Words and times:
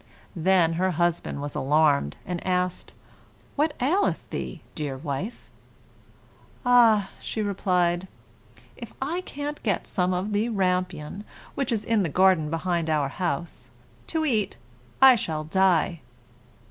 Then 0.35 0.73
her 0.81 0.89
husband 0.89 1.43
was 1.43 1.53
alarmed, 1.53 2.17
and 2.25 2.43
asked, 2.43 2.91
"What 3.55 3.75
ails 3.79 4.23
you, 4.31 4.57
dear 4.73 4.97
wife?" 4.97 5.47
"Ah," 6.65 7.11
she 7.19 7.39
replied, 7.43 8.07
"if 8.75 8.93
I 8.99 9.21
can't 9.23 9.61
get 9.61 9.85
some 9.85 10.11
of 10.11 10.33
the 10.33 10.49
rampion 10.49 11.23
which 11.53 11.71
is 11.71 11.85
in 11.85 12.01
the 12.01 12.09
garden 12.09 12.49
behind 12.49 12.89
our 12.89 13.09
house, 13.09 13.69
to 14.07 14.25
eat, 14.25 14.57
I 15.03 15.13
shall 15.13 15.43
die." 15.43 15.99